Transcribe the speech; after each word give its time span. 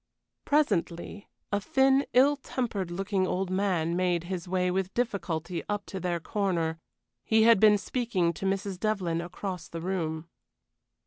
Presently, 0.45 1.27
a 1.51 1.61
thin, 1.61 2.07
ill 2.13 2.35
tempered 2.35 2.89
looking 2.89 3.27
old 3.27 3.51
man 3.51 3.95
made 3.95 4.23
his 4.23 4.47
way 4.47 4.71
with 4.71 4.91
difficulty 4.95 5.61
up 5.69 5.85
to 5.85 5.99
their 5.99 6.19
corner; 6.19 6.79
he 7.23 7.43
had 7.43 7.59
been 7.59 7.77
speaking 7.77 8.33
to 8.33 8.47
Mrs. 8.47 8.79
Devlyn 8.79 9.23
across 9.23 9.67
the 9.67 9.79
room. 9.79 10.27